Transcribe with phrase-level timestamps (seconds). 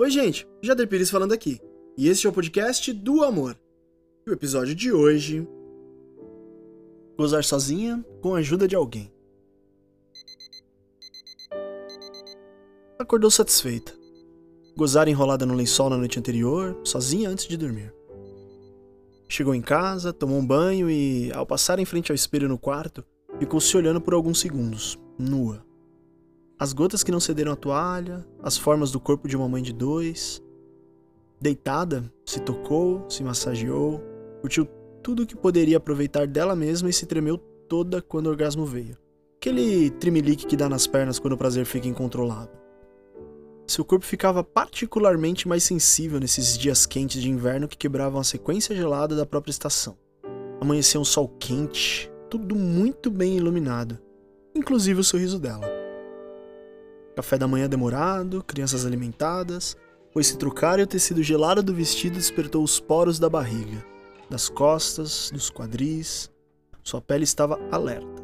[0.00, 1.60] Oi, gente, Jader Pires falando aqui.
[1.96, 3.58] E este é o podcast do amor.
[4.24, 5.44] E o episódio de hoje.
[7.16, 9.12] Gozar sozinha com a ajuda de alguém.
[12.96, 13.92] Acordou satisfeita.
[14.76, 17.92] Gozar enrolada no lençol na noite anterior, sozinha antes de dormir.
[19.28, 23.04] Chegou em casa, tomou um banho e, ao passar em frente ao espelho no quarto,
[23.40, 25.67] ficou se olhando por alguns segundos, nua.
[26.60, 29.72] As gotas que não cederam à toalha, as formas do corpo de uma mãe de
[29.72, 30.42] dois.
[31.40, 34.02] Deitada, se tocou, se massageou,
[34.40, 34.66] curtiu
[35.00, 38.96] tudo o que poderia aproveitar dela mesma e se tremeu toda quando o orgasmo veio.
[39.36, 42.58] Aquele trimelique que dá nas pernas quando o prazer fica incontrolável.
[43.64, 48.74] Seu corpo ficava particularmente mais sensível nesses dias quentes de inverno que quebravam a sequência
[48.74, 49.96] gelada da própria estação.
[50.60, 53.96] Amanhecia um sol quente, tudo muito bem iluminado,
[54.56, 55.77] inclusive o sorriso dela.
[57.18, 59.76] Café da manhã demorado, crianças alimentadas,
[60.12, 63.84] pois se trocar e o tecido gelado do vestido despertou os poros da barriga,
[64.30, 66.30] das costas, dos quadris.
[66.84, 68.22] Sua pele estava alerta.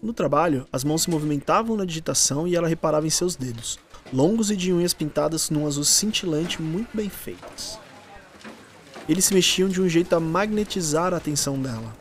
[0.00, 3.76] No trabalho, as mãos se movimentavam na digitação e ela reparava em seus dedos,
[4.12, 7.76] longos e de unhas pintadas num azul cintilante muito bem feitas.
[9.08, 11.92] Eles se mexiam de um jeito a magnetizar a atenção dela.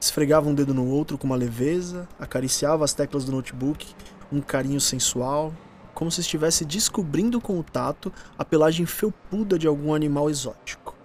[0.00, 3.94] Esfregava um dedo no outro com uma leveza, acariciava as teclas do notebook
[4.32, 5.52] um carinho sensual,
[5.94, 10.96] como se estivesse descobrindo com o tato a pelagem felpuda de algum animal exótico.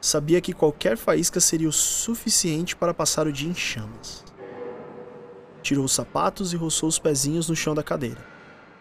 [0.00, 4.24] Sabia que qualquer faísca seria o suficiente para passar o dia em chamas.
[5.62, 8.24] Tirou os sapatos e roçou os pezinhos no chão da cadeira.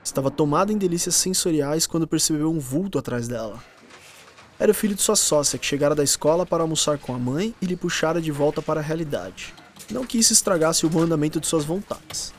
[0.04, 3.64] Estava tomada em delícias sensoriais quando percebeu um vulto atrás dela.
[4.60, 7.56] Era o filho de sua sócia que chegara da escola para almoçar com a mãe
[7.62, 9.54] e lhe puxara de volta para a realidade.
[9.90, 12.34] Não que isso estragasse o bom andamento de suas vontades.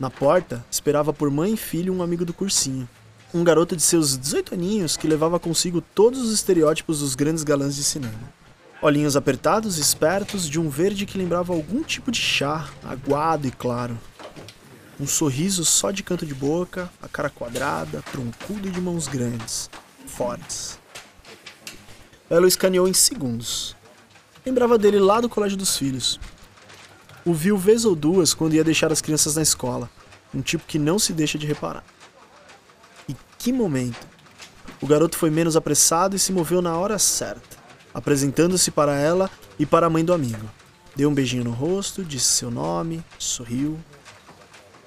[0.00, 2.88] Na porta, esperava por mãe e filho um amigo do cursinho.
[3.34, 7.76] Um garoto de seus 18 aninhos que levava consigo todos os estereótipos dos grandes galãs
[7.76, 8.32] de cinema.
[8.80, 13.98] Olhinhos apertados espertos de um verde que lembrava algum tipo de chá, aguado e claro.
[14.98, 19.68] Um sorriso só de canto de boca, a cara quadrada, troncudo e de mãos grandes,
[20.06, 20.78] fortes.
[22.30, 23.76] Ela o escaneou em segundos.
[24.46, 26.18] Lembrava dele lá do Colégio dos Filhos,
[27.24, 29.90] o viu vez ou duas quando ia deixar as crianças na escola,
[30.34, 31.84] um tipo que não se deixa de reparar.
[33.08, 34.08] E que momento!
[34.80, 37.56] O garoto foi menos apressado e se moveu na hora certa,
[37.92, 40.48] apresentando-se para ela e para a mãe do amigo.
[40.96, 43.78] Deu um beijinho no rosto, disse seu nome, sorriu.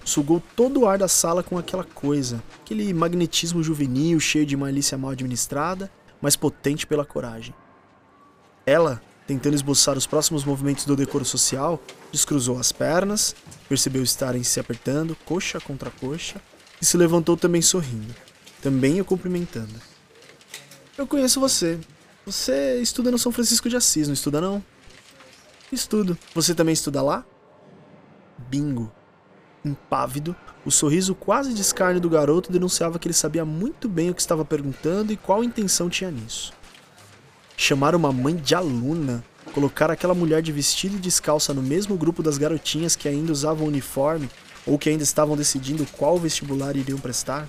[0.04, 4.98] Sugou todo o ar da sala com aquela coisa, aquele magnetismo juvenil cheio de malícia
[4.98, 5.90] mal administrada,
[6.22, 7.54] mas potente pela coragem.
[8.66, 13.36] Ela Tentando esboçar os próximos movimentos do decoro social, descruzou as pernas,
[13.70, 16.42] percebeu estarem se apertando, coxa contra coxa,
[16.82, 18.14] e se levantou também sorrindo,
[18.62, 19.74] também o cumprimentando.
[20.98, 21.80] Eu conheço você.
[22.26, 24.64] Você estuda no São Francisco de Assis, não estuda não?
[25.72, 26.18] Estudo.
[26.36, 27.26] Você também estuda lá?
[28.38, 28.92] Bingo.
[29.66, 30.36] Impávido,
[30.66, 34.22] o sorriso quase de escárnio do garoto denunciava que ele sabia muito bem o que
[34.22, 36.54] estava perguntando e qual intenção tinha nisso.
[37.66, 42.22] Chamar uma mãe de aluna, colocar aquela mulher de vestido e descalça no mesmo grupo
[42.22, 44.29] das garotinhas que ainda usavam uniforme
[44.66, 47.47] ou que ainda estavam decidindo qual vestibular iriam prestar?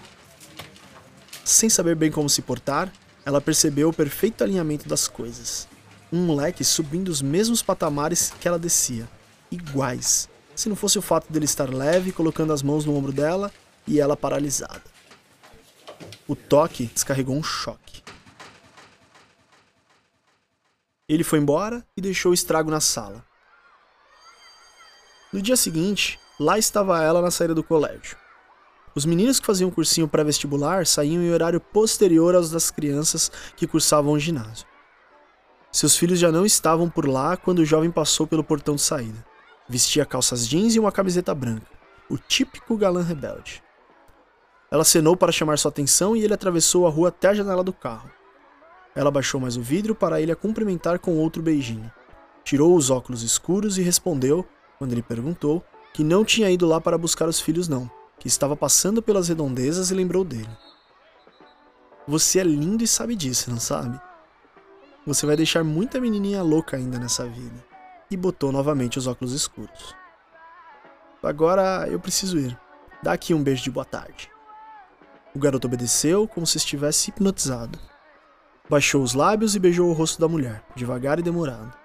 [1.44, 2.92] Sem saber bem como se portar,
[3.26, 5.66] ela percebeu o perfeito alinhamento das coisas.
[6.12, 9.08] Um moleque subindo os mesmos patamares que ela descia,
[9.50, 13.50] iguais, se não fosse o fato dele estar leve, colocando as mãos no ombro dela
[13.84, 14.84] e ela paralisada.
[16.28, 17.83] O toque descarregou um choque.
[21.06, 23.24] Ele foi embora e deixou o estrago na sala.
[25.30, 28.16] No dia seguinte, lá estava ela na saída do colégio.
[28.94, 34.12] Os meninos que faziam cursinho pré-vestibular saíam em horário posterior aos das crianças que cursavam
[34.12, 34.66] o ginásio.
[35.70, 39.26] Seus filhos já não estavam por lá quando o jovem passou pelo portão de saída.
[39.68, 41.66] Vestia calças jeans e uma camiseta branca,
[42.08, 43.62] o típico galã rebelde.
[44.70, 47.72] Ela acenou para chamar sua atenção e ele atravessou a rua até a janela do
[47.72, 48.10] carro.
[48.94, 51.90] Ela baixou mais o vidro para ele a cumprimentar com outro beijinho.
[52.44, 54.46] Tirou os óculos escuros e respondeu,
[54.78, 58.56] quando ele perguntou, que não tinha ido lá para buscar os filhos, não, que estava
[58.56, 60.50] passando pelas redondezas e lembrou dele.
[62.06, 63.98] Você é lindo e sabe disso, não sabe?
[65.06, 67.64] Você vai deixar muita menininha louca ainda nessa vida.
[68.10, 69.94] E botou novamente os óculos escuros.
[71.22, 72.58] Agora eu preciso ir.
[73.02, 74.30] Dá aqui um beijo de boa tarde.
[75.34, 77.78] O garoto obedeceu como se estivesse hipnotizado.
[78.66, 81.76] Baixou os lábios e beijou o rosto da mulher, devagar e demorado.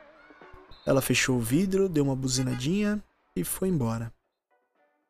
[0.86, 3.04] Ela fechou o vidro, deu uma buzinadinha
[3.36, 4.14] e foi embora.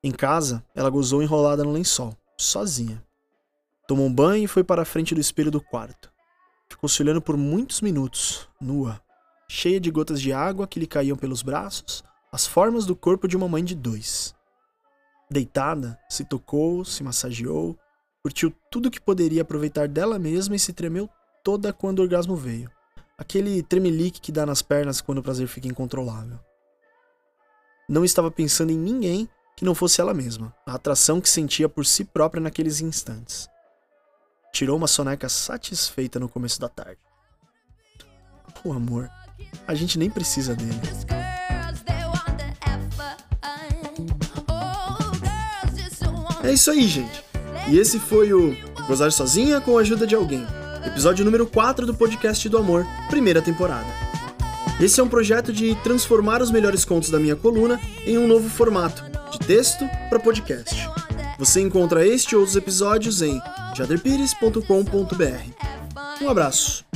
[0.03, 3.03] Em casa, ela gozou enrolada no lençol, sozinha.
[3.87, 6.11] Tomou um banho e foi para a frente do espelho do quarto.
[6.67, 8.99] Ficou se olhando por muitos minutos, nua,
[9.47, 13.37] cheia de gotas de água que lhe caíam pelos braços, as formas do corpo de
[13.37, 14.33] uma mãe de dois.
[15.29, 17.77] Deitada, se tocou, se massageou,
[18.23, 21.07] curtiu tudo que poderia aproveitar dela mesma e se tremeu
[21.49, 22.69] toda quando o orgasmo veio.
[23.17, 26.39] Aquele tremelique que dá nas pernas quando o prazer fica incontrolável.
[27.89, 31.87] Não estava pensando em ninguém que não fosse ela mesma, a atração que sentia por
[31.87, 33.49] si própria naqueles instantes.
[34.53, 37.01] Tirou uma soneca satisfeita no começo da tarde.
[38.63, 39.09] O amor,
[39.67, 40.79] a gente nem precisa dele.
[46.43, 47.23] É isso aí, gente.
[47.67, 48.55] E esse foi o
[48.87, 50.45] Gozar Sozinha com a Ajuda de Alguém,
[50.85, 53.87] episódio número 4 do podcast do Amor, primeira temporada.
[54.79, 58.49] Esse é um projeto de transformar os melhores contos da minha coluna em um novo
[58.49, 60.87] formato, de texto para podcast.
[61.37, 63.41] Você encontra este e outros episódios em
[63.75, 66.21] jaderpires.com.br.
[66.21, 66.88] Um abraço.